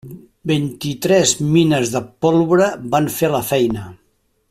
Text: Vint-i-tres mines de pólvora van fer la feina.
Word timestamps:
Vint-i-tres 0.51 1.33
mines 1.57 1.93
de 1.97 2.01
pólvora 2.27 2.71
van 2.97 3.11
fer 3.19 3.31
la 3.39 3.47
feina. 3.55 3.87